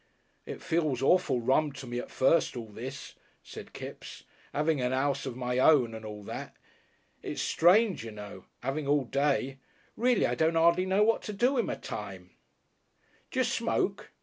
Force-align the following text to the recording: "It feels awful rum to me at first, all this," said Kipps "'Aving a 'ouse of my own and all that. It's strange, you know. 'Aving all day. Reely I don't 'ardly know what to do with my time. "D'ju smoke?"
"It 0.47 0.63
feels 0.63 1.03
awful 1.03 1.41
rum 1.41 1.73
to 1.73 1.85
me 1.85 1.99
at 1.99 2.09
first, 2.09 2.57
all 2.57 2.69
this," 2.71 3.13
said 3.43 3.71
Kipps 3.71 4.23
"'Aving 4.51 4.81
a 4.81 4.89
'ouse 4.89 5.27
of 5.27 5.35
my 5.37 5.59
own 5.59 5.93
and 5.93 6.03
all 6.03 6.23
that. 6.23 6.57
It's 7.21 7.43
strange, 7.43 8.03
you 8.03 8.09
know. 8.09 8.45
'Aving 8.63 8.87
all 8.87 9.03
day. 9.05 9.59
Reely 9.95 10.25
I 10.25 10.33
don't 10.33 10.57
'ardly 10.57 10.87
know 10.87 11.03
what 11.03 11.21
to 11.29 11.33
do 11.33 11.53
with 11.53 11.65
my 11.65 11.75
time. 11.75 12.31
"D'ju 13.29 13.43
smoke?" 13.43 14.11